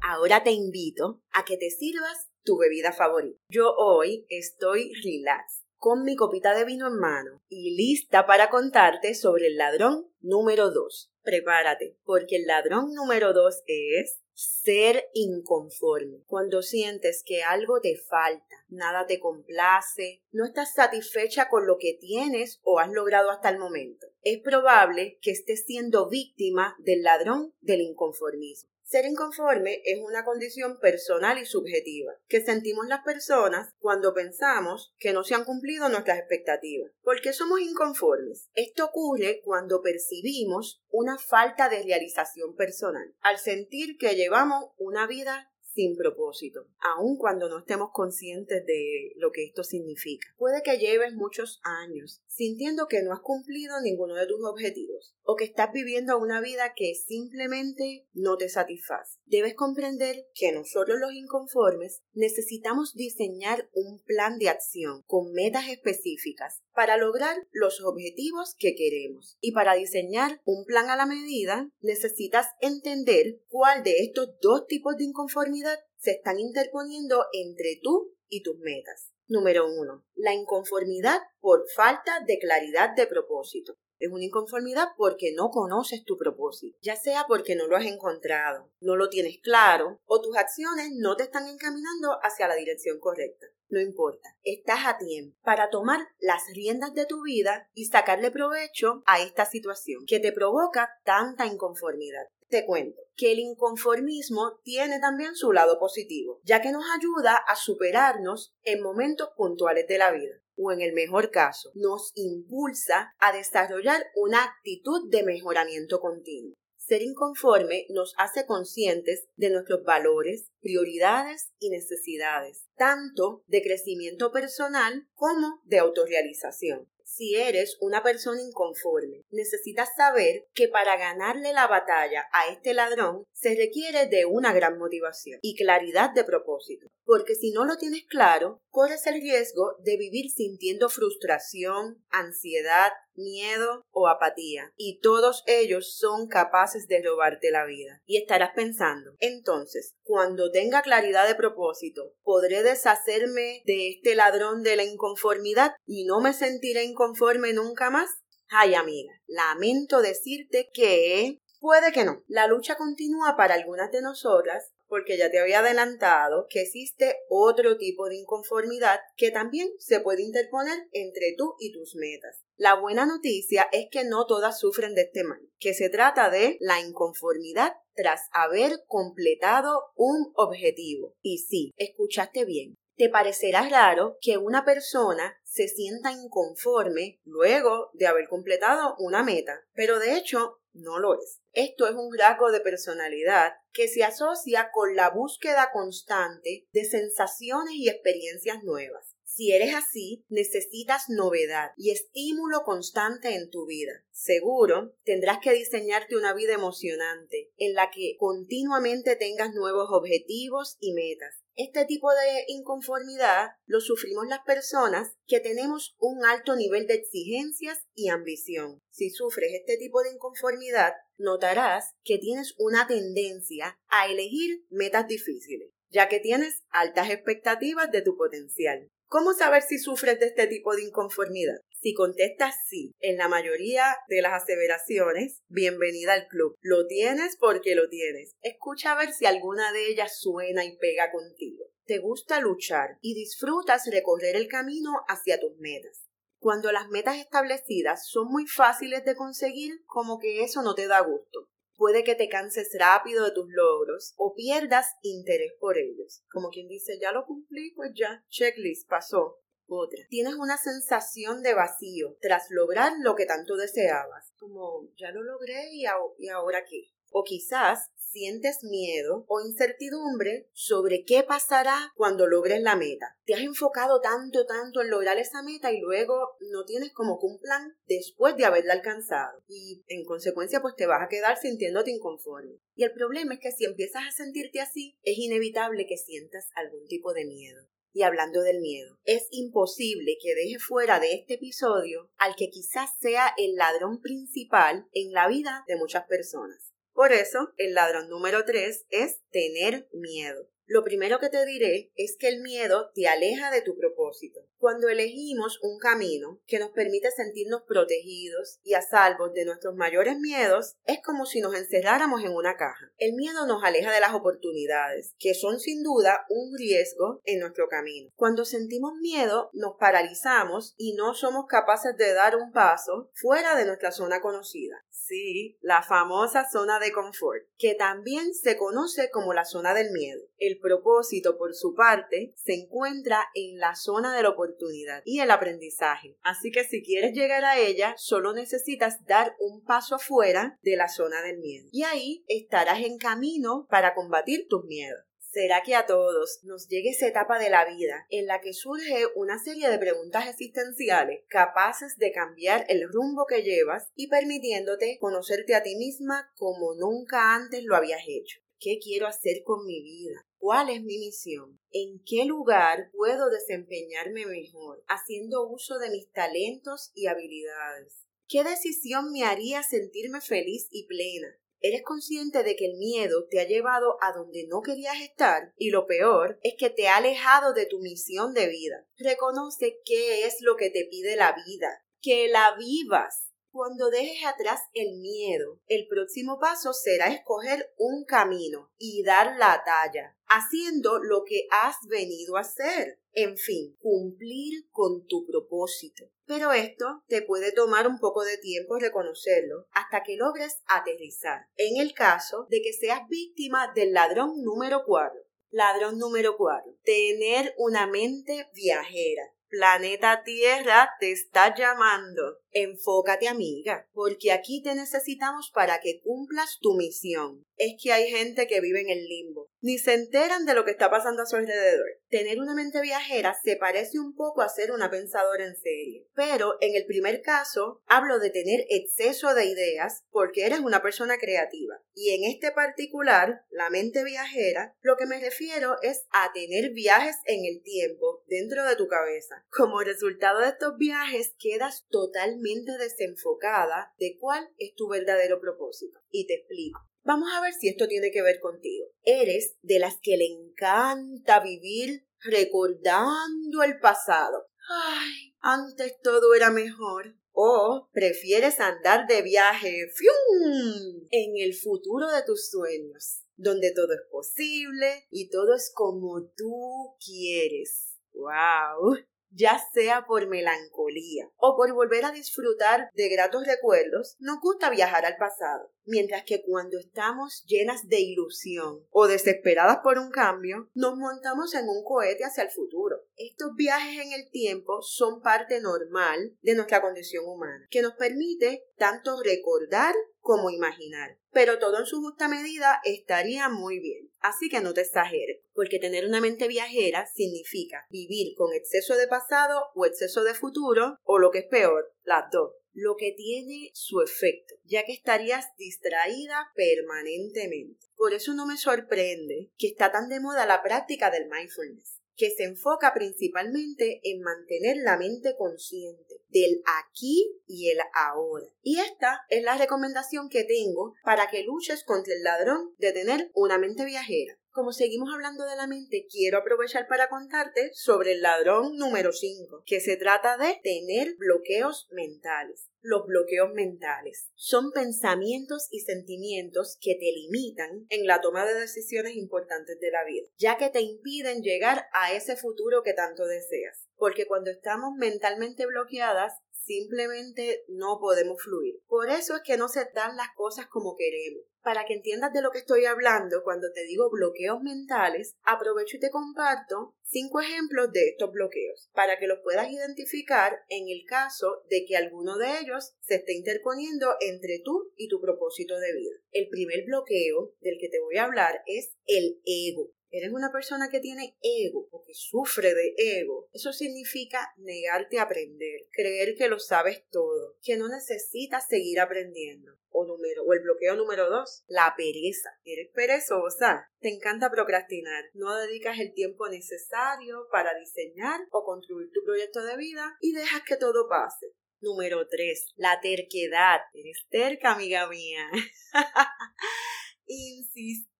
Ahora 0.02 0.42
te 0.42 0.50
invito 0.50 1.22
a 1.32 1.44
que 1.44 1.56
te 1.56 1.70
sirvas 1.70 2.28
tu 2.42 2.58
bebida 2.58 2.92
favorita. 2.92 3.38
Yo 3.48 3.72
hoy 3.78 4.26
estoy 4.28 4.92
relax, 5.02 5.63
con 5.84 6.02
mi 6.02 6.16
copita 6.16 6.54
de 6.54 6.64
vino 6.64 6.86
en 6.88 6.98
mano 6.98 7.42
y 7.46 7.76
lista 7.76 8.24
para 8.24 8.48
contarte 8.48 9.14
sobre 9.14 9.48
el 9.48 9.58
ladrón 9.58 10.10
número 10.22 10.70
2. 10.70 11.12
Prepárate, 11.22 11.98
porque 12.06 12.36
el 12.36 12.46
ladrón 12.46 12.94
número 12.94 13.34
2 13.34 13.64
es 13.66 14.22
ser 14.32 15.10
inconforme. 15.12 16.22
Cuando 16.26 16.62
sientes 16.62 17.22
que 17.22 17.42
algo 17.42 17.82
te 17.82 17.98
falta, 17.98 18.64
nada 18.68 19.04
te 19.04 19.20
complace, 19.20 20.22
no 20.32 20.46
estás 20.46 20.72
satisfecha 20.72 21.50
con 21.50 21.66
lo 21.66 21.76
que 21.76 21.98
tienes 22.00 22.60
o 22.62 22.78
has 22.78 22.90
logrado 22.90 23.30
hasta 23.30 23.50
el 23.50 23.58
momento. 23.58 24.06
Es 24.24 24.40
probable 24.40 25.18
que 25.20 25.32
estés 25.32 25.66
siendo 25.66 26.08
víctima 26.08 26.76
del 26.78 27.02
ladrón 27.02 27.52
del 27.60 27.82
inconformismo. 27.82 28.70
Ser 28.82 29.04
inconforme 29.04 29.82
es 29.84 29.98
una 30.02 30.24
condición 30.24 30.78
personal 30.80 31.36
y 31.36 31.44
subjetiva 31.44 32.14
que 32.26 32.40
sentimos 32.40 32.86
las 32.86 33.04
personas 33.04 33.74
cuando 33.80 34.14
pensamos 34.14 34.94
que 34.98 35.12
no 35.12 35.24
se 35.24 35.34
han 35.34 35.44
cumplido 35.44 35.90
nuestras 35.90 36.18
expectativas. 36.18 36.90
¿Por 37.02 37.20
qué 37.20 37.34
somos 37.34 37.60
inconformes? 37.60 38.48
Esto 38.54 38.86
ocurre 38.86 39.42
cuando 39.44 39.82
percibimos 39.82 40.82
una 40.88 41.18
falta 41.18 41.68
de 41.68 41.82
realización 41.82 42.56
personal, 42.56 43.14
al 43.20 43.38
sentir 43.38 43.98
que 43.98 44.14
llevamos 44.14 44.70
una 44.78 45.06
vida 45.06 45.50
sin 45.74 45.96
propósito, 45.96 46.68
aun 46.78 47.18
cuando 47.18 47.48
no 47.48 47.58
estemos 47.58 47.90
conscientes 47.92 48.64
de 48.64 49.12
lo 49.16 49.32
que 49.32 49.44
esto 49.44 49.64
significa. 49.64 50.28
Puede 50.38 50.62
que 50.62 50.78
lleves 50.78 51.14
muchos 51.14 51.60
años 51.64 52.22
sintiendo 52.34 52.86
que 52.88 53.02
no 53.02 53.12
has 53.12 53.20
cumplido 53.20 53.80
ninguno 53.80 54.14
de 54.14 54.26
tus 54.26 54.44
objetivos 54.44 55.14
o 55.22 55.36
que 55.36 55.44
estás 55.44 55.72
viviendo 55.72 56.18
una 56.18 56.40
vida 56.40 56.72
que 56.74 56.94
simplemente 56.94 58.06
no 58.12 58.36
te 58.36 58.48
satisface. 58.48 59.18
Debes 59.24 59.54
comprender 59.54 60.26
que 60.34 60.52
nosotros 60.52 60.98
los 60.98 61.12
inconformes 61.12 62.02
necesitamos 62.12 62.94
diseñar 62.94 63.68
un 63.72 64.02
plan 64.02 64.38
de 64.38 64.48
acción 64.48 65.02
con 65.06 65.32
metas 65.32 65.68
específicas 65.68 66.62
para 66.72 66.96
lograr 66.96 67.36
los 67.52 67.80
objetivos 67.80 68.54
que 68.58 68.74
queremos. 68.74 69.36
Y 69.40 69.52
para 69.52 69.74
diseñar 69.74 70.40
un 70.44 70.64
plan 70.64 70.90
a 70.90 70.96
la 70.96 71.06
medida 71.06 71.70
necesitas 71.80 72.48
entender 72.60 73.40
cuál 73.48 73.84
de 73.84 74.02
estos 74.02 74.30
dos 74.40 74.66
tipos 74.66 74.96
de 74.96 75.04
inconformidad 75.04 75.78
se 75.96 76.12
están 76.12 76.38
interponiendo 76.40 77.24
entre 77.32 77.78
tú 77.82 78.14
y 78.28 78.42
tus 78.42 78.58
metas. 78.58 79.13
Número 79.26 79.66
1. 79.66 80.04
La 80.16 80.34
inconformidad 80.34 81.22
por 81.40 81.64
falta 81.74 82.20
de 82.26 82.38
claridad 82.38 82.94
de 82.94 83.06
propósito. 83.06 83.74
Es 83.98 84.10
una 84.10 84.24
inconformidad 84.24 84.88
porque 84.98 85.32
no 85.34 85.48
conoces 85.48 86.04
tu 86.04 86.18
propósito, 86.18 86.76
ya 86.82 86.94
sea 86.94 87.24
porque 87.26 87.54
no 87.54 87.66
lo 87.66 87.76
has 87.76 87.86
encontrado, 87.86 88.70
no 88.80 88.96
lo 88.96 89.08
tienes 89.08 89.38
claro 89.40 89.98
o 90.04 90.20
tus 90.20 90.36
acciones 90.36 90.90
no 90.92 91.16
te 91.16 91.22
están 91.22 91.46
encaminando 91.48 92.18
hacia 92.22 92.48
la 92.48 92.54
dirección 92.56 92.98
correcta. 93.00 93.46
No 93.70 93.80
importa, 93.80 94.36
estás 94.42 94.80
a 94.84 94.98
tiempo 94.98 95.38
para 95.42 95.70
tomar 95.70 96.00
las 96.18 96.42
riendas 96.52 96.92
de 96.92 97.06
tu 97.06 97.22
vida 97.22 97.70
y 97.72 97.86
sacarle 97.86 98.30
provecho 98.30 99.02
a 99.06 99.22
esta 99.22 99.46
situación 99.46 100.04
que 100.06 100.20
te 100.20 100.32
provoca 100.32 100.90
tanta 101.04 101.46
inconformidad. 101.46 102.26
Te 102.48 102.66
cuento 102.66 103.00
que 103.16 103.32
el 103.32 103.38
inconformismo 103.38 104.58
tiene 104.62 105.00
también 105.00 105.34
su 105.34 105.52
lado 105.52 105.78
positivo, 105.78 106.40
ya 106.44 106.60
que 106.60 106.72
nos 106.72 106.84
ayuda 106.96 107.36
a 107.36 107.56
superarnos 107.56 108.54
en 108.62 108.82
momentos 108.82 109.30
puntuales 109.36 109.86
de 109.86 109.98
la 109.98 110.12
vida 110.12 110.44
o 110.56 110.72
en 110.72 110.80
el 110.80 110.92
mejor 110.92 111.30
caso, 111.30 111.70
nos 111.74 112.12
impulsa 112.14 113.12
a 113.18 113.32
desarrollar 113.32 114.04
una 114.14 114.44
actitud 114.44 115.10
de 115.10 115.22
mejoramiento 115.24 116.00
continuo. 116.00 116.54
Ser 116.76 117.02
inconforme 117.02 117.86
nos 117.88 118.12
hace 118.18 118.44
conscientes 118.46 119.26
de 119.36 119.50
nuestros 119.50 119.84
valores, 119.84 120.50
prioridades 120.60 121.52
y 121.58 121.70
necesidades, 121.70 122.66
tanto 122.76 123.42
de 123.46 123.62
crecimiento 123.62 124.30
personal 124.30 125.08
como 125.14 125.62
de 125.64 125.78
autorrealización. 125.78 126.90
Si 127.04 127.36
eres 127.36 127.76
una 127.80 128.02
persona 128.02 128.40
inconforme, 128.42 129.22
necesitas 129.30 129.90
saber 129.96 130.46
que 130.54 130.68
para 130.68 130.96
ganarle 130.96 131.52
la 131.52 131.66
batalla 131.66 132.24
a 132.32 132.50
este 132.50 132.74
ladrón 132.74 133.24
se 133.32 133.54
requiere 133.54 134.06
de 134.06 134.24
una 134.24 134.52
gran 134.52 134.78
motivación 134.78 135.38
y 135.42 135.54
claridad 135.54 136.10
de 136.14 136.24
propósito, 136.24 136.88
porque 137.04 137.34
si 137.34 137.52
no 137.52 137.66
lo 137.66 137.76
tienes 137.76 138.04
claro, 138.06 138.62
corres 138.70 139.06
el 139.06 139.20
riesgo 139.20 139.76
de 139.84 139.96
vivir 139.96 140.30
sintiendo 140.30 140.88
frustración, 140.88 142.02
ansiedad, 142.08 142.92
miedo 143.16 143.82
o 143.90 144.08
apatía, 144.08 144.72
y 144.76 145.00
todos 145.00 145.42
ellos 145.46 145.96
son 145.96 146.28
capaces 146.28 146.86
de 146.88 147.02
robarte 147.02 147.50
la 147.50 147.64
vida. 147.64 148.00
Y 148.04 148.16
estarás 148.16 148.50
pensando, 148.54 149.14
entonces, 149.18 149.94
cuando 150.02 150.50
tenga 150.50 150.82
claridad 150.82 151.26
de 151.26 151.34
propósito, 151.34 152.14
¿podré 152.22 152.62
deshacerme 152.62 153.62
de 153.66 153.90
este 153.90 154.14
ladrón 154.14 154.62
de 154.62 154.76
la 154.76 154.84
inconformidad 154.84 155.72
y 155.86 156.04
no 156.04 156.20
me 156.20 156.32
sentiré 156.32 156.84
inconforme 156.84 157.52
nunca 157.52 157.90
más? 157.90 158.10
Ay, 158.48 158.74
amiga, 158.74 159.12
lamento 159.26 160.00
decirte 160.00 160.68
que 160.72 161.40
puede 161.60 161.92
que 161.92 162.04
no. 162.04 162.22
La 162.28 162.46
lucha 162.46 162.76
continúa 162.76 163.36
para 163.36 163.54
algunas 163.54 163.90
de 163.90 164.02
nosotras 164.02 164.73
porque 164.94 165.18
ya 165.18 165.28
te 165.28 165.40
había 165.40 165.58
adelantado 165.58 166.46
que 166.48 166.62
existe 166.62 167.16
otro 167.28 167.76
tipo 167.78 168.08
de 168.08 168.14
inconformidad 168.14 169.00
que 169.16 169.32
también 169.32 169.68
se 169.80 169.98
puede 169.98 170.22
interponer 170.22 170.86
entre 170.92 171.34
tú 171.36 171.56
y 171.58 171.72
tus 171.72 171.96
metas. 171.96 172.44
La 172.54 172.74
buena 172.74 173.04
noticia 173.04 173.66
es 173.72 173.88
que 173.90 174.04
no 174.04 174.24
todas 174.24 174.60
sufren 174.60 174.94
de 174.94 175.02
este 175.02 175.24
mal, 175.24 175.40
que 175.58 175.74
se 175.74 175.88
trata 175.88 176.30
de 176.30 176.58
la 176.60 176.80
inconformidad 176.80 177.72
tras 177.96 178.20
haber 178.30 178.84
completado 178.86 179.82
un 179.96 180.32
objetivo. 180.36 181.16
Y 181.20 181.38
sí, 181.38 181.72
escuchaste 181.76 182.44
bien. 182.44 182.76
Te 182.96 183.08
parecerá 183.08 183.68
raro 183.68 184.16
que 184.20 184.38
una 184.38 184.64
persona 184.64 185.36
se 185.54 185.68
sienta 185.68 186.10
inconforme 186.10 187.20
luego 187.24 187.90
de 187.92 188.08
haber 188.08 188.26
completado 188.26 188.96
una 188.98 189.22
meta, 189.22 189.64
pero 189.72 190.00
de 190.00 190.16
hecho 190.16 190.60
no 190.72 190.98
lo 190.98 191.14
es. 191.14 191.42
Esto 191.52 191.86
es 191.86 191.94
un 191.94 192.12
rasgo 192.18 192.50
de 192.50 192.58
personalidad 192.58 193.52
que 193.72 193.86
se 193.86 194.02
asocia 194.02 194.70
con 194.72 194.96
la 194.96 195.10
búsqueda 195.10 195.70
constante 195.72 196.66
de 196.72 196.84
sensaciones 196.84 197.74
y 197.74 197.88
experiencias 197.88 198.64
nuevas. 198.64 199.13
Si 199.36 199.50
eres 199.50 199.74
así, 199.74 200.24
necesitas 200.28 201.06
novedad 201.08 201.72
y 201.76 201.90
estímulo 201.90 202.62
constante 202.62 203.34
en 203.34 203.50
tu 203.50 203.66
vida. 203.66 204.04
Seguro, 204.12 204.94
tendrás 205.02 205.40
que 205.42 205.52
diseñarte 205.52 206.16
una 206.16 206.32
vida 206.34 206.54
emocionante 206.54 207.50
en 207.56 207.74
la 207.74 207.90
que 207.90 208.14
continuamente 208.16 209.16
tengas 209.16 209.52
nuevos 209.52 209.88
objetivos 209.90 210.76
y 210.78 210.92
metas. 210.92 211.42
Este 211.56 211.84
tipo 211.84 212.12
de 212.12 212.44
inconformidad 212.46 213.48
lo 213.66 213.80
sufrimos 213.80 214.24
las 214.28 214.44
personas 214.46 215.16
que 215.26 215.40
tenemos 215.40 215.96
un 215.98 216.24
alto 216.24 216.54
nivel 216.54 216.86
de 216.86 216.94
exigencias 216.94 217.80
y 217.92 218.10
ambición. 218.10 218.78
Si 218.90 219.10
sufres 219.10 219.50
este 219.52 219.76
tipo 219.78 220.04
de 220.04 220.12
inconformidad, 220.12 220.92
notarás 221.16 221.96
que 222.04 222.18
tienes 222.18 222.54
una 222.56 222.86
tendencia 222.86 223.80
a 223.88 224.06
elegir 224.06 224.64
metas 224.70 225.08
difíciles, 225.08 225.72
ya 225.88 226.08
que 226.08 226.20
tienes 226.20 226.62
altas 226.70 227.10
expectativas 227.10 227.90
de 227.90 228.02
tu 228.02 228.16
potencial. 228.16 228.92
¿Cómo 229.08 229.32
saber 229.32 229.62
si 229.62 229.78
sufres 229.78 230.18
de 230.18 230.26
este 230.26 230.46
tipo 230.46 230.74
de 230.74 230.82
inconformidad? 230.82 231.60
Si 231.80 231.94
contestas 231.94 232.54
sí 232.68 232.92
en 233.00 233.16
la 233.16 233.28
mayoría 233.28 233.96
de 234.08 234.22
las 234.22 234.42
aseveraciones, 234.42 235.42
bienvenida 235.48 236.14
al 236.14 236.26
club. 236.26 236.56
Lo 236.60 236.86
tienes 236.86 237.36
porque 237.38 237.74
lo 237.74 237.88
tienes. 237.88 238.32
Escucha 238.42 238.92
a 238.92 238.98
ver 238.98 239.12
si 239.12 239.26
alguna 239.26 239.72
de 239.72 239.86
ellas 239.88 240.18
suena 240.18 240.64
y 240.64 240.76
pega 240.78 241.12
contigo. 241.12 241.66
Te 241.86 241.98
gusta 241.98 242.40
luchar 242.40 242.98
y 243.02 243.14
disfrutas 243.14 243.86
recorrer 243.92 244.36
el 244.36 244.48
camino 244.48 245.04
hacia 245.06 245.38
tus 245.38 245.56
metas. 245.58 246.06
Cuando 246.40 246.72
las 246.72 246.88
metas 246.88 247.18
establecidas 247.18 248.08
son 248.08 248.28
muy 248.32 248.46
fáciles 248.46 249.04
de 249.04 249.14
conseguir, 249.14 249.84
como 249.86 250.18
que 250.18 250.42
eso 250.42 250.62
no 250.62 250.74
te 250.74 250.88
da 250.88 251.00
gusto 251.00 251.48
puede 251.76 252.04
que 252.04 252.14
te 252.14 252.28
canses 252.28 252.74
rápido 252.78 253.24
de 253.24 253.32
tus 253.32 253.46
logros 253.48 254.14
o 254.16 254.34
pierdas 254.34 254.86
interés 255.02 255.52
por 255.58 255.78
ellos. 255.78 256.22
Como 256.30 256.50
quien 256.50 256.68
dice, 256.68 256.98
ya 257.00 257.12
lo 257.12 257.26
cumplí, 257.26 257.72
pues 257.74 257.92
ya, 257.94 258.24
checklist, 258.28 258.88
pasó. 258.88 259.40
Otra. 259.66 260.00
Tienes 260.10 260.34
una 260.34 260.58
sensación 260.58 261.42
de 261.42 261.54
vacío 261.54 262.18
tras 262.20 262.50
lograr 262.50 262.92
lo 263.00 263.14
que 263.14 263.24
tanto 263.24 263.56
deseabas. 263.56 264.30
Como, 264.38 264.90
ya 264.96 265.10
lo 265.10 265.22
logré 265.22 265.70
y, 265.72 265.84
y 266.18 266.28
ahora 266.28 266.64
qué. 266.68 266.92
O 267.10 267.24
quizás 267.24 267.90
sientes 268.14 268.62
miedo 268.62 269.24
o 269.26 269.40
incertidumbre 269.40 270.48
sobre 270.52 271.04
qué 271.04 271.24
pasará 271.24 271.92
cuando 271.96 272.28
logres 272.28 272.62
la 272.62 272.76
meta. 272.76 273.18
Te 273.26 273.34
has 273.34 273.40
enfocado 273.40 274.00
tanto, 274.00 274.46
tanto 274.46 274.80
en 274.82 274.90
lograr 274.90 275.18
esa 275.18 275.42
meta 275.42 275.72
y 275.72 275.80
luego 275.80 276.36
no 276.52 276.64
tienes 276.64 276.92
como 276.92 277.18
que 277.18 277.26
un 277.26 277.40
plan 277.40 277.76
después 277.88 278.36
de 278.36 278.44
haberla 278.44 278.74
alcanzado. 278.74 279.42
Y 279.48 279.82
en 279.88 280.04
consecuencia 280.04 280.62
pues 280.62 280.76
te 280.76 280.86
vas 280.86 281.02
a 281.02 281.08
quedar 281.08 281.36
sintiéndote 281.36 281.90
inconforme. 281.90 282.60
Y 282.76 282.84
el 282.84 282.92
problema 282.92 283.34
es 283.34 283.40
que 283.40 283.50
si 283.50 283.64
empiezas 283.64 284.04
a 284.06 284.12
sentirte 284.12 284.60
así, 284.60 284.96
es 285.02 285.18
inevitable 285.18 285.86
que 285.86 285.98
sientas 285.98 286.50
algún 286.54 286.86
tipo 286.86 287.12
de 287.14 287.24
miedo. 287.24 287.66
Y 287.92 288.02
hablando 288.02 288.42
del 288.42 288.60
miedo, 288.60 288.98
es 289.04 289.26
imposible 289.30 290.18
que 290.20 290.34
deje 290.34 290.58
fuera 290.58 291.00
de 291.00 291.14
este 291.14 291.34
episodio 291.34 292.10
al 292.16 292.36
que 292.36 292.50
quizás 292.50 292.90
sea 293.00 293.32
el 293.36 293.54
ladrón 293.56 294.00
principal 294.00 294.86
en 294.92 295.12
la 295.12 295.28
vida 295.28 295.64
de 295.66 295.76
muchas 295.76 296.04
personas. 296.06 296.73
Por 296.94 297.12
eso, 297.12 297.52
el 297.56 297.74
ladrón 297.74 298.08
número 298.08 298.44
3 298.44 298.86
es 298.88 299.20
tener 299.30 299.88
miedo. 299.92 300.48
Lo 300.66 300.82
primero 300.82 301.18
que 301.18 301.28
te 301.28 301.44
diré 301.44 301.92
es 301.94 302.16
que 302.18 302.28
el 302.28 302.40
miedo 302.40 302.90
te 302.94 303.06
aleja 303.06 303.50
de 303.50 303.60
tu 303.60 303.76
propósito. 303.76 304.40
Cuando 304.56 304.88
elegimos 304.88 305.58
un 305.62 305.78
camino 305.78 306.40
que 306.46 306.58
nos 306.58 306.70
permite 306.70 307.10
sentirnos 307.10 307.64
protegidos 307.68 308.60
y 308.62 308.72
a 308.72 308.80
salvo 308.80 309.28
de 309.28 309.44
nuestros 309.44 309.74
mayores 309.74 310.16
miedos, 310.18 310.76
es 310.86 311.00
como 311.04 311.26
si 311.26 311.42
nos 311.42 311.54
encerráramos 311.54 312.24
en 312.24 312.32
una 312.32 312.56
caja. 312.56 312.90
El 312.96 313.12
miedo 313.12 313.46
nos 313.46 313.62
aleja 313.62 313.92
de 313.92 314.00
las 314.00 314.14
oportunidades, 314.14 315.14
que 315.18 315.34
son 315.34 315.60
sin 315.60 315.82
duda 315.82 316.24
un 316.30 316.56
riesgo 316.56 317.20
en 317.24 317.40
nuestro 317.40 317.68
camino. 317.68 318.10
Cuando 318.16 318.46
sentimos 318.46 318.94
miedo, 319.02 319.50
nos 319.52 319.74
paralizamos 319.78 320.74
y 320.78 320.94
no 320.94 321.12
somos 321.12 321.44
capaces 321.46 321.94
de 321.98 322.14
dar 322.14 322.36
un 322.36 322.52
paso 322.52 323.10
fuera 323.12 323.54
de 323.54 323.66
nuestra 323.66 323.92
zona 323.92 324.22
conocida. 324.22 324.83
Sí, 325.06 325.58
la 325.60 325.82
famosa 325.82 326.48
zona 326.50 326.78
de 326.78 326.90
confort, 326.90 327.42
que 327.58 327.74
también 327.74 328.32
se 328.32 328.56
conoce 328.56 329.10
como 329.10 329.34
la 329.34 329.44
zona 329.44 329.74
del 329.74 329.90
miedo. 329.90 330.22
El 330.38 330.58
propósito, 330.58 331.36
por 331.36 331.54
su 331.54 331.74
parte, 331.74 332.32
se 332.36 332.54
encuentra 332.54 333.28
en 333.34 333.58
la 333.58 333.74
zona 333.74 334.16
de 334.16 334.22
la 334.22 334.30
oportunidad 334.30 335.02
y 335.04 335.20
el 335.20 335.30
aprendizaje. 335.30 336.16
Así 336.22 336.50
que 336.50 336.64
si 336.64 336.82
quieres 336.82 337.12
llegar 337.12 337.44
a 337.44 337.58
ella, 337.58 337.94
solo 337.98 338.32
necesitas 338.32 339.04
dar 339.04 339.36
un 339.40 339.62
paso 339.62 339.96
afuera 339.96 340.58
de 340.62 340.76
la 340.76 340.88
zona 340.88 341.20
del 341.20 341.38
miedo. 341.38 341.68
Y 341.70 341.82
ahí 341.82 342.24
estarás 342.26 342.80
en 342.80 342.96
camino 342.96 343.66
para 343.68 343.94
combatir 343.94 344.46
tus 344.48 344.64
miedos. 344.64 345.04
¿Será 345.34 345.64
que 345.64 345.74
a 345.74 345.84
todos 345.84 346.38
nos 346.44 346.68
llegue 346.68 346.90
esa 346.90 347.08
etapa 347.08 347.40
de 347.40 347.50
la 347.50 347.64
vida 347.64 348.06
en 348.08 348.28
la 348.28 348.40
que 348.40 348.52
surge 348.52 349.04
una 349.16 349.42
serie 349.42 349.68
de 349.68 349.80
preguntas 349.80 350.28
existenciales 350.28 351.24
capaces 351.26 351.98
de 351.98 352.12
cambiar 352.12 352.64
el 352.68 352.88
rumbo 352.88 353.26
que 353.26 353.42
llevas 353.42 353.90
y 353.96 354.06
permitiéndote 354.06 354.96
conocerte 355.00 355.56
a 355.56 355.64
ti 355.64 355.74
misma 355.74 356.32
como 356.36 356.76
nunca 356.76 357.34
antes 357.34 357.64
lo 357.64 357.74
habías 357.74 358.02
hecho? 358.06 358.38
¿Qué 358.60 358.78
quiero 358.80 359.08
hacer 359.08 359.42
con 359.42 359.66
mi 359.66 359.82
vida? 359.82 360.24
¿Cuál 360.38 360.70
es 360.70 360.84
mi 360.84 360.98
misión? 360.98 361.58
¿En 361.72 362.00
qué 362.06 362.26
lugar 362.26 362.92
puedo 362.92 363.28
desempeñarme 363.28 364.26
mejor 364.26 364.84
haciendo 364.86 365.48
uso 365.48 365.80
de 365.80 365.90
mis 365.90 366.12
talentos 366.12 366.92
y 366.94 367.08
habilidades? 367.08 368.06
¿Qué 368.28 368.44
decisión 368.44 369.10
me 369.10 369.24
haría 369.24 369.64
sentirme 369.64 370.20
feliz 370.20 370.68
y 370.70 370.86
plena? 370.86 371.36
Eres 371.66 371.80
consciente 371.82 372.42
de 372.42 372.56
que 372.56 372.66
el 372.66 372.76
miedo 372.76 373.26
te 373.30 373.40
ha 373.40 373.46
llevado 373.46 373.96
a 374.02 374.12
donde 374.12 374.46
no 374.46 374.60
querías 374.60 375.00
estar 375.00 375.54
y 375.56 375.70
lo 375.70 375.86
peor 375.86 376.38
es 376.42 376.56
que 376.58 376.68
te 376.68 376.88
ha 376.88 376.96
alejado 376.96 377.54
de 377.54 377.64
tu 377.64 377.80
misión 377.80 378.34
de 378.34 378.48
vida. 378.48 378.86
Reconoce 378.98 379.80
qué 379.82 380.26
es 380.26 380.42
lo 380.42 380.56
que 380.56 380.68
te 380.68 380.84
pide 380.84 381.16
la 381.16 381.32
vida, 381.46 381.86
que 382.02 382.28
la 382.28 382.54
vivas. 382.58 383.23
Cuando 383.54 383.88
dejes 383.88 384.26
atrás 384.26 384.62
el 384.72 384.98
miedo, 384.98 385.60
el 385.68 385.86
próximo 385.86 386.40
paso 386.40 386.72
será 386.72 387.12
escoger 387.12 387.72
un 387.78 388.04
camino 388.04 388.72
y 388.78 389.04
dar 389.04 389.36
la 389.38 389.62
talla, 389.64 390.18
haciendo 390.26 390.98
lo 390.98 391.22
que 391.22 391.46
has 391.52 391.76
venido 391.88 392.36
a 392.36 392.40
hacer. 392.40 392.98
En 393.12 393.36
fin, 393.36 393.76
cumplir 393.78 394.68
con 394.72 395.06
tu 395.06 395.24
propósito. 395.24 396.10
Pero 396.26 396.50
esto 396.50 397.04
te 397.06 397.22
puede 397.22 397.52
tomar 397.52 397.86
un 397.86 398.00
poco 398.00 398.24
de 398.24 398.38
tiempo 398.38 398.76
reconocerlo 398.76 399.68
hasta 399.70 400.02
que 400.02 400.16
logres 400.16 400.64
aterrizar. 400.66 401.46
En 401.54 401.80
el 401.80 401.94
caso 401.94 402.48
de 402.50 402.60
que 402.60 402.72
seas 402.72 403.06
víctima 403.08 403.70
del 403.72 403.92
ladrón 403.92 404.42
número 404.42 404.82
4. 404.84 405.16
Ladrón 405.50 406.00
número 406.00 406.36
4. 406.36 406.74
Tener 406.82 407.54
una 407.56 407.86
mente 407.86 408.48
viajera. 408.52 409.32
Planeta 409.56 410.24
Tierra 410.24 410.90
te 410.98 411.12
está 411.12 411.54
llamando. 411.54 412.40
Enfócate, 412.50 413.28
amiga, 413.28 413.86
porque 413.92 414.32
aquí 414.32 414.60
te 414.62 414.74
necesitamos 414.74 415.52
para 415.54 415.78
que 415.78 416.00
cumplas 416.00 416.58
tu 416.60 416.74
misión. 416.74 417.44
Es 417.56 417.74
que 417.80 417.92
hay 417.92 418.10
gente 418.10 418.48
que 418.48 418.60
vive 418.60 418.80
en 418.80 418.90
el 418.90 419.06
limbo, 419.06 419.48
ni 419.64 419.78
se 419.78 419.94
enteran 419.94 420.44
de 420.44 420.52
lo 420.52 420.66
que 420.66 420.72
está 420.72 420.90
pasando 420.90 421.22
a 421.22 421.26
su 421.26 421.36
alrededor. 421.36 421.88
Tener 422.10 422.38
una 422.38 422.54
mente 422.54 422.82
viajera 422.82 423.34
se 423.42 423.56
parece 423.56 423.98
un 423.98 424.14
poco 424.14 424.42
a 424.42 424.50
ser 424.50 424.70
una 424.72 424.90
pensadora 424.90 425.46
en 425.46 425.56
serie, 425.56 426.06
pero 426.14 426.58
en 426.60 426.76
el 426.76 426.84
primer 426.84 427.22
caso 427.22 427.80
hablo 427.86 428.18
de 428.18 428.28
tener 428.28 428.66
exceso 428.68 429.34
de 429.34 429.46
ideas 429.46 430.04
porque 430.10 430.44
eres 430.44 430.60
una 430.60 430.82
persona 430.82 431.16
creativa. 431.16 431.80
Y 431.94 432.14
en 432.14 432.30
este 432.30 432.52
particular, 432.52 433.46
la 433.50 433.70
mente 433.70 434.04
viajera, 434.04 434.76
lo 434.82 434.98
que 434.98 435.06
me 435.06 435.18
refiero 435.18 435.76
es 435.80 436.04
a 436.10 436.30
tener 436.34 436.72
viajes 436.72 437.16
en 437.24 437.46
el 437.46 437.62
tiempo 437.62 438.22
dentro 438.26 438.66
de 438.66 438.76
tu 438.76 438.86
cabeza. 438.86 439.46
Como 439.48 439.80
resultado 439.80 440.40
de 440.40 440.48
estos 440.48 440.76
viajes 440.76 441.34
quedas 441.38 441.86
totalmente 441.88 442.76
desenfocada 442.76 443.94
de 443.98 444.18
cuál 444.20 444.46
es 444.58 444.74
tu 444.74 444.88
verdadero 444.88 445.40
propósito. 445.40 446.00
Y 446.10 446.26
te 446.26 446.34
explico. 446.34 446.80
Vamos 447.04 447.28
a 447.34 447.42
ver 447.42 447.52
si 447.52 447.68
esto 447.68 447.86
tiene 447.86 448.10
que 448.10 448.22
ver 448.22 448.40
contigo. 448.40 448.86
Eres 449.02 449.56
de 449.60 449.78
las 449.78 449.98
que 450.00 450.16
le 450.16 450.24
encanta 450.24 451.40
vivir 451.40 452.06
recordando 452.20 453.62
el 453.62 453.78
pasado. 453.78 454.48
Ay, 454.68 455.34
antes 455.40 456.00
todo 456.02 456.34
era 456.34 456.50
mejor. 456.50 457.14
O 457.32 457.90
prefieres 457.92 458.60
andar 458.60 459.06
de 459.06 459.20
viaje 459.20 459.88
¡fium! 459.94 461.06
en 461.10 461.36
el 461.36 461.52
futuro 461.54 462.08
de 462.08 462.22
tus 462.22 462.48
sueños, 462.48 463.24
donde 463.36 463.72
todo 463.74 463.92
es 463.92 464.02
posible 464.10 465.06
y 465.10 465.28
todo 465.28 465.54
es 465.54 465.72
como 465.74 466.30
tú 466.36 466.96
quieres. 467.04 467.98
¡Wow! 468.12 468.98
Ya 469.34 469.60
sea 469.72 470.06
por 470.06 470.28
melancolía 470.28 471.28
o 471.36 471.56
por 471.56 471.72
volver 471.72 472.04
a 472.04 472.12
disfrutar 472.12 472.88
de 472.94 473.08
gratos 473.08 473.46
recuerdos, 473.46 474.16
nos 474.18 474.40
gusta 474.40 474.70
viajar 474.70 475.04
al 475.04 475.16
pasado. 475.16 475.70
Mientras 475.86 476.24
que 476.24 476.42
cuando 476.42 476.78
estamos 476.78 477.44
llenas 477.46 477.88
de 477.88 478.00
ilusión 478.00 478.86
o 478.90 479.06
desesperadas 479.06 479.78
por 479.82 479.98
un 479.98 480.10
cambio, 480.10 480.70
nos 480.74 480.96
montamos 480.96 481.54
en 481.54 481.68
un 481.68 481.84
cohete 481.84 482.24
hacia 482.24 482.44
el 482.44 482.50
futuro. 482.50 483.02
Estos 483.16 483.54
viajes 483.54 484.04
en 484.04 484.12
el 484.12 484.30
tiempo 484.30 484.80
son 484.80 485.20
parte 485.20 485.60
normal 485.60 486.36
de 486.40 486.54
nuestra 486.54 486.80
condición 486.80 487.26
humana, 487.26 487.66
que 487.70 487.82
nos 487.82 487.94
permite 487.94 488.64
tanto 488.76 489.20
recordar 489.22 489.94
como 490.24 490.48
imaginar. 490.48 491.18
Pero 491.32 491.58
todo 491.58 491.78
en 491.78 491.86
su 491.86 492.00
justa 492.00 492.28
medida 492.28 492.80
estaría 492.82 493.50
muy 493.50 493.78
bien. 493.78 494.10
Así 494.20 494.48
que 494.48 494.62
no 494.62 494.72
te 494.72 494.80
exageres, 494.80 495.42
porque 495.52 495.78
tener 495.78 496.06
una 496.06 496.22
mente 496.22 496.48
viajera 496.48 497.06
significa 497.14 497.86
vivir 497.90 498.34
con 498.34 498.54
exceso 498.54 498.96
de 498.96 499.06
pasado 499.06 499.66
o 499.74 499.84
exceso 499.84 500.24
de 500.24 500.32
futuro, 500.32 500.96
o 501.02 501.18
lo 501.18 501.30
que 501.30 501.40
es 501.40 501.46
peor, 501.46 501.94
las 502.04 502.30
dos 502.32 502.52
lo 502.76 502.96
que 502.96 503.12
tiene 503.12 503.70
su 503.72 504.00
efecto, 504.00 504.56
ya 504.64 504.84
que 504.84 504.92
estarías 504.92 505.46
distraída 505.56 506.50
permanentemente. 506.56 507.86
Por 507.96 508.12
eso 508.12 508.34
no 508.34 508.46
me 508.46 508.56
sorprende 508.56 509.52
que 509.56 509.68
está 509.68 509.92
tan 509.92 510.08
de 510.08 510.18
moda 510.18 510.44
la 510.44 510.60
práctica 510.60 511.10
del 511.10 511.28
mindfulness, 511.28 511.93
que 512.16 512.30
se 512.30 512.44
enfoca 512.44 512.92
principalmente 512.94 514.00
en 514.04 514.20
mantener 514.20 514.76
la 514.78 514.96
mente 514.96 515.34
consciente 515.36 516.20
del 516.28 516.62
aquí 516.82 517.40
y 517.46 517.70
el 517.70 517.78
ahora. 517.94 518.46
Y 518.62 518.80
esta 518.80 519.22
es 519.28 519.42
la 519.42 519.56
recomendación 519.56 520.28
que 520.28 520.44
tengo 520.44 520.94
para 521.04 521.28
que 521.28 521.44
luches 521.44 521.84
contra 521.84 522.14
el 522.14 522.22
ladrón 522.22 522.74
de 522.78 522.92
tener 522.92 523.30
una 523.34 523.58
mente 523.58 523.84
viajera. 523.84 524.38
Como 524.50 524.72
seguimos 524.72 525.12
hablando 525.12 525.44
de 525.46 525.56
la 525.56 525.66
mente, 525.66 526.06
quiero 526.08 526.38
aprovechar 526.38 526.86
para 526.86 527.08
contarte 527.08 527.70
sobre 527.74 528.12
el 528.12 528.22
ladrón 528.22 528.76
número 528.76 529.12
5, 529.12 529.64
que 529.66 529.80
se 529.80 529.96
trata 529.96 530.36
de 530.36 530.60
tener 530.62 531.16
bloqueos 531.16 531.88
mentales. 531.90 532.70
Los 532.86 533.06
bloqueos 533.06 533.50
mentales 533.54 534.30
son 534.34 534.70
pensamientos 534.70 535.68
y 535.70 535.80
sentimientos 535.80 536.76
que 536.82 536.94
te 536.96 537.12
limitan 537.12 537.86
en 537.88 538.06
la 538.06 538.20
toma 538.20 538.44
de 538.44 538.52
decisiones 538.52 539.16
importantes 539.16 539.80
de 539.80 539.90
la 539.90 540.04
vida, 540.04 540.26
ya 540.36 540.58
que 540.58 540.68
te 540.68 540.82
impiden 540.82 541.40
llegar 541.40 541.86
a 541.94 542.12
ese 542.12 542.36
futuro 542.36 542.82
que 542.82 542.92
tanto 542.92 543.24
deseas. 543.24 543.88
Porque 543.96 544.26
cuando 544.26 544.50
estamos 544.50 544.90
mentalmente 544.98 545.64
bloqueadas, 545.64 546.34
simplemente 546.64 547.64
no 547.68 547.98
podemos 548.00 548.42
fluir. 548.42 548.80
Por 548.86 549.10
eso 549.10 549.36
es 549.36 549.42
que 549.42 549.56
no 549.56 549.68
se 549.68 549.88
dan 549.94 550.16
las 550.16 550.28
cosas 550.36 550.66
como 550.66 550.96
queremos. 550.96 551.44
Para 551.62 551.86
que 551.86 551.94
entiendas 551.94 552.32
de 552.32 552.42
lo 552.42 552.50
que 552.50 552.58
estoy 552.58 552.84
hablando 552.84 553.42
cuando 553.42 553.72
te 553.72 553.84
digo 553.84 554.10
bloqueos 554.10 554.60
mentales, 554.62 555.34
aprovecho 555.44 555.96
y 555.96 556.00
te 556.00 556.10
comparto 556.10 556.94
cinco 557.02 557.40
ejemplos 557.40 557.90
de 557.92 558.08
estos 558.08 558.30
bloqueos 558.32 558.90
para 558.92 559.18
que 559.18 559.26
los 559.26 559.38
puedas 559.42 559.70
identificar 559.70 560.60
en 560.68 560.88
el 560.88 561.04
caso 561.06 561.62
de 561.70 561.86
que 561.86 561.96
alguno 561.96 562.36
de 562.36 562.58
ellos 562.60 562.94
se 563.00 563.14
esté 563.14 563.32
interponiendo 563.32 564.14
entre 564.20 564.60
tú 564.62 564.92
y 564.96 565.08
tu 565.08 565.20
propósito 565.20 565.78
de 565.78 565.94
vida. 565.94 566.16
El 566.32 566.48
primer 566.48 566.84
bloqueo 566.84 567.54
del 567.60 567.78
que 567.80 567.88
te 567.88 568.00
voy 568.00 568.16
a 568.16 568.24
hablar 568.24 568.62
es 568.66 568.94
el 569.06 569.40
ego 569.46 569.90
eres 570.16 570.32
una 570.32 570.52
persona 570.52 570.88
que 570.90 571.00
tiene 571.00 571.36
ego 571.42 571.88
o 571.90 572.04
que 572.04 572.14
sufre 572.14 572.72
de 572.72 572.94
ego, 572.96 573.48
eso 573.52 573.72
significa 573.72 574.54
negarte 574.58 575.18
a 575.18 575.22
aprender, 575.22 575.88
creer 575.90 576.36
que 576.36 576.48
lo 576.48 576.60
sabes 576.60 577.04
todo, 577.10 577.56
que 577.62 577.76
no 577.76 577.88
necesitas 577.88 578.68
seguir 578.68 579.00
aprendiendo. 579.00 579.72
O, 579.96 580.06
número, 580.06 580.42
o 580.44 580.52
el 580.52 580.60
bloqueo 580.60 580.96
número 580.96 581.30
dos, 581.30 581.64
la 581.68 581.94
pereza. 581.96 582.50
Eres 582.64 582.90
perezosa, 582.92 583.90
te 584.00 584.08
encanta 584.08 584.50
procrastinar, 584.50 585.24
no 585.34 585.56
dedicas 585.56 585.98
el 585.98 586.12
tiempo 586.14 586.48
necesario 586.48 587.48
para 587.50 587.78
diseñar 587.78 588.40
o 588.50 588.64
construir 588.64 589.10
tu 589.12 589.22
proyecto 589.24 589.64
de 589.64 589.76
vida 589.76 590.16
y 590.20 590.32
dejas 590.32 590.62
que 590.62 590.76
todo 590.76 591.08
pase. 591.08 591.54
Número 591.80 592.26
3. 592.26 592.72
La 592.76 592.98
terquedad. 593.02 593.80
Eres 593.92 594.24
terca, 594.30 594.72
amiga 594.72 595.06
mía. 595.06 595.50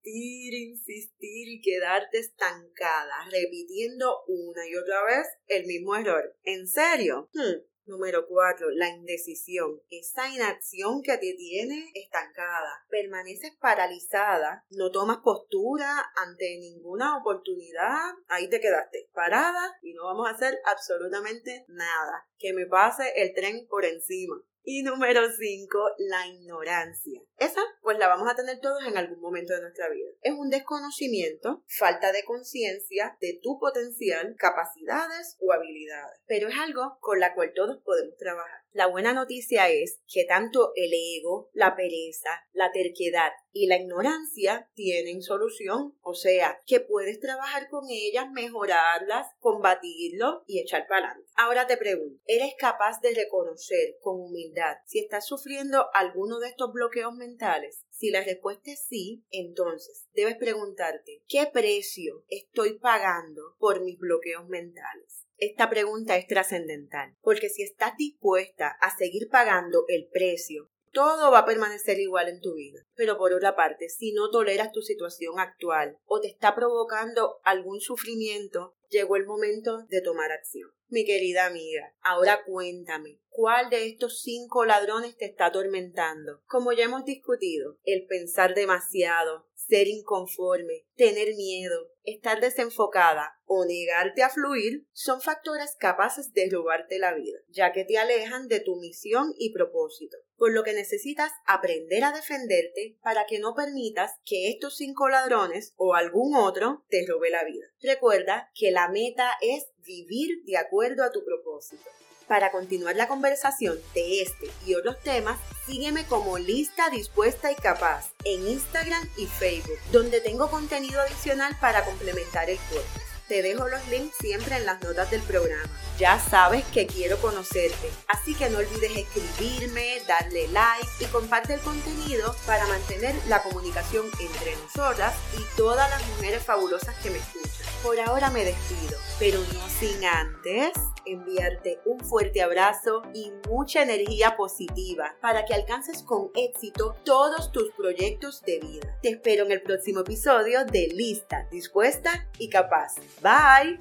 insistir, 0.04 0.54
insistir 0.54 1.48
y 1.48 1.60
quedarte 1.60 2.18
estancada, 2.18 3.28
repitiendo 3.30 4.24
una 4.26 4.68
y 4.68 4.76
otra 4.76 5.04
vez 5.04 5.26
el 5.46 5.66
mismo 5.66 5.96
error. 5.96 6.36
¿En 6.42 6.66
serio? 6.66 7.30
Hmm. 7.32 7.64
Número 7.86 8.26
4. 8.26 8.70
La 8.70 8.88
indecisión. 8.88 9.78
Esa 9.90 10.30
inacción 10.30 11.02
que 11.02 11.18
te 11.18 11.34
tiene 11.34 11.90
estancada. 11.92 12.82
Permaneces 12.88 13.54
paralizada. 13.60 14.64
No 14.70 14.90
tomas 14.90 15.18
postura 15.18 16.02
ante 16.16 16.56
ninguna 16.60 17.18
oportunidad. 17.18 18.14
Ahí 18.28 18.48
te 18.48 18.60
quedaste 18.60 19.10
parada 19.12 19.76
y 19.82 19.92
no 19.92 20.04
vamos 20.04 20.26
a 20.26 20.30
hacer 20.30 20.58
absolutamente 20.64 21.66
nada. 21.68 22.26
Que 22.38 22.54
me 22.54 22.64
pase 22.64 23.12
el 23.16 23.34
tren 23.34 23.66
por 23.68 23.84
encima. 23.84 24.42
Y 24.66 24.82
número 24.82 25.20
5, 25.30 25.78
la 25.98 26.26
ignorancia. 26.26 27.20
Esa, 27.36 27.60
pues 27.82 27.98
la 27.98 28.08
vamos 28.08 28.30
a 28.30 28.34
tener 28.34 28.60
todos 28.60 28.82
en 28.86 28.96
algún 28.96 29.20
momento 29.20 29.52
de 29.52 29.60
nuestra 29.60 29.90
vida. 29.90 30.08
Es 30.22 30.32
un 30.32 30.48
desconocimiento, 30.48 31.62
falta 31.68 32.12
de 32.12 32.24
conciencia 32.24 33.18
de 33.20 33.38
tu 33.42 33.58
potencial, 33.58 34.34
capacidades 34.38 35.36
o 35.40 35.52
habilidades. 35.52 36.18
Pero 36.26 36.48
es 36.48 36.58
algo 36.58 36.96
con 37.00 37.20
la 37.20 37.34
cual 37.34 37.52
todos 37.54 37.82
podemos 37.84 38.16
trabajar. 38.16 38.63
La 38.74 38.88
buena 38.88 39.12
noticia 39.12 39.70
es 39.70 40.00
que 40.12 40.24
tanto 40.24 40.72
el 40.74 40.90
ego, 40.92 41.48
la 41.52 41.76
pereza, 41.76 42.42
la 42.52 42.72
terquedad 42.72 43.30
y 43.52 43.68
la 43.68 43.76
ignorancia 43.76 44.68
tienen 44.74 45.22
solución, 45.22 45.96
o 46.02 46.14
sea, 46.14 46.60
que 46.66 46.80
puedes 46.80 47.20
trabajar 47.20 47.68
con 47.68 47.84
ellas, 47.88 48.32
mejorarlas, 48.32 49.28
combatirlo 49.38 50.42
y 50.48 50.58
echar 50.58 50.88
para. 50.88 51.16
Ahora 51.36 51.68
te 51.68 51.76
pregunto, 51.76 52.20
¿eres 52.26 52.54
capaz 52.58 53.00
de 53.00 53.14
reconocer 53.14 53.96
con 54.00 54.20
humildad 54.20 54.78
si 54.86 54.98
estás 54.98 55.24
sufriendo 55.24 55.86
alguno 55.94 56.40
de 56.40 56.48
estos 56.48 56.72
bloqueos 56.72 57.14
mentales? 57.14 57.84
Si 57.90 58.10
la 58.10 58.24
respuesta 58.24 58.72
es 58.72 58.84
sí, 58.88 59.22
entonces 59.30 60.08
debes 60.14 60.34
preguntarte, 60.36 61.22
¿qué 61.28 61.46
precio 61.46 62.24
estoy 62.28 62.80
pagando 62.80 63.54
por 63.60 63.84
mis 63.84 64.00
bloqueos 64.00 64.48
mentales? 64.48 65.23
Esta 65.36 65.68
pregunta 65.68 66.16
es 66.16 66.26
trascendental, 66.26 67.16
porque 67.20 67.48
si 67.48 67.62
estás 67.62 67.96
dispuesta 67.96 68.68
a 68.80 68.96
seguir 68.96 69.28
pagando 69.30 69.84
el 69.88 70.08
precio 70.12 70.70
todo 70.94 71.32
va 71.32 71.40
a 71.40 71.44
permanecer 71.44 71.98
igual 71.98 72.28
en 72.28 72.40
tu 72.40 72.54
vida. 72.54 72.80
Pero 72.94 73.18
por 73.18 73.32
otra 73.32 73.56
parte, 73.56 73.88
si 73.88 74.12
no 74.12 74.30
toleras 74.30 74.70
tu 74.72 74.80
situación 74.80 75.40
actual 75.40 75.98
o 76.06 76.20
te 76.20 76.28
está 76.28 76.54
provocando 76.54 77.40
algún 77.42 77.80
sufrimiento, 77.80 78.76
llegó 78.88 79.16
el 79.16 79.26
momento 79.26 79.84
de 79.88 80.00
tomar 80.00 80.30
acción. 80.30 80.70
Mi 80.88 81.04
querida 81.04 81.46
amiga, 81.46 81.92
ahora 82.00 82.44
cuéntame, 82.44 83.18
¿cuál 83.28 83.68
de 83.68 83.88
estos 83.88 84.20
cinco 84.20 84.64
ladrones 84.64 85.16
te 85.16 85.24
está 85.24 85.46
atormentando? 85.46 86.40
Como 86.46 86.72
ya 86.72 86.84
hemos 86.84 87.04
discutido, 87.04 87.78
el 87.82 88.06
pensar 88.06 88.54
demasiado, 88.54 89.48
ser 89.68 89.88
inconforme, 89.88 90.84
tener 90.96 91.34
miedo, 91.34 91.90
estar 92.04 92.40
desenfocada 92.40 93.38
o 93.46 93.64
negarte 93.64 94.22
a 94.22 94.30
fluir 94.30 94.86
son 94.92 95.20
factores 95.20 95.76
capaces 95.78 96.32
de 96.32 96.48
robarte 96.50 96.98
la 96.98 97.14
vida, 97.14 97.38
ya 97.48 97.72
que 97.72 97.84
te 97.84 97.98
alejan 97.98 98.48
de 98.48 98.60
tu 98.60 98.76
misión 98.76 99.32
y 99.38 99.52
propósito, 99.52 100.16
por 100.36 100.52
lo 100.52 100.62
que 100.62 100.72
necesitas 100.72 101.32
aprender 101.46 102.04
a 102.04 102.12
defenderte 102.12 102.98
para 103.02 103.26
que 103.26 103.38
no 103.38 103.54
permitas 103.54 104.12
que 104.24 104.50
estos 104.50 104.76
cinco 104.76 105.08
ladrones 105.08 105.72
o 105.76 105.94
algún 105.94 106.36
otro 106.36 106.84
te 106.88 107.04
robe 107.06 107.30
la 107.30 107.44
vida. 107.44 107.66
Recuerda 107.80 108.50
que 108.54 108.70
la 108.70 108.88
meta 108.88 109.30
es 109.40 109.66
vivir 109.78 110.44
de 110.44 110.56
acuerdo 110.56 111.04
a 111.04 111.10
tu 111.10 111.24
propósito. 111.24 111.84
Para 112.28 112.50
continuar 112.50 112.96
la 112.96 113.06
conversación 113.06 113.78
de 113.94 114.22
este 114.22 114.50
y 114.64 114.74
otros 114.74 114.98
temas, 115.02 115.38
sígueme 115.66 116.06
como 116.06 116.38
Lista 116.38 116.88
Dispuesta 116.88 117.52
y 117.52 117.54
Capaz 117.54 118.12
en 118.24 118.48
Instagram 118.48 119.06
y 119.18 119.26
Facebook, 119.26 119.78
donde 119.92 120.22
tengo 120.22 120.50
contenido 120.50 121.00
adicional 121.02 121.54
para 121.60 121.84
complementar 121.84 122.48
el 122.48 122.58
cuerpo. 122.70 122.88
Te 123.28 123.42
dejo 123.42 123.68
los 123.68 123.86
links 123.88 124.16
siempre 124.20 124.56
en 124.56 124.66
las 124.66 124.82
notas 124.82 125.10
del 125.10 125.22
programa. 125.22 125.70
Ya 125.98 126.18
sabes 126.18 126.64
que 126.72 126.86
quiero 126.86 127.18
conocerte, 127.18 127.90
así 128.08 128.34
que 128.34 128.48
no 128.48 128.58
olvides 128.58 128.96
escribirme, 128.96 130.00
darle 130.06 130.48
like 130.48 130.88
y 131.00 131.04
comparte 131.06 131.54
el 131.54 131.60
contenido 131.60 132.34
para 132.46 132.66
mantener 132.66 133.14
la 133.28 133.42
comunicación 133.42 134.06
entre 134.18 134.56
nosotras 134.56 135.14
y 135.38 135.56
todas 135.56 135.88
las 135.90 136.06
mujeres 136.08 136.42
fabulosas 136.42 136.94
que 137.02 137.10
me 137.10 137.18
escuchan. 137.18 137.43
Por 137.84 138.00
ahora 138.00 138.30
me 138.30 138.46
despido, 138.46 138.96
pero 139.18 139.38
no 139.40 139.68
sin 139.68 140.02
antes 140.06 140.72
enviarte 141.04 141.80
un 141.84 142.00
fuerte 142.00 142.40
abrazo 142.40 143.02
y 143.12 143.30
mucha 143.46 143.82
energía 143.82 144.38
positiva 144.38 145.14
para 145.20 145.44
que 145.44 145.52
alcances 145.52 146.02
con 146.02 146.30
éxito 146.34 146.96
todos 147.04 147.52
tus 147.52 147.70
proyectos 147.72 148.40
de 148.40 148.58
vida. 148.60 148.98
Te 149.02 149.10
espero 149.10 149.44
en 149.44 149.52
el 149.52 149.60
próximo 149.60 150.00
episodio 150.00 150.64
de 150.64 150.88
Lista, 150.94 151.46
Dispuesta 151.50 152.26
y 152.38 152.48
Capaz. 152.48 152.94
Bye. 153.20 153.78